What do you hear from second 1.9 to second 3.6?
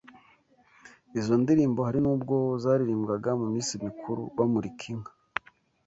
n’ubwo zaririmbwaga mu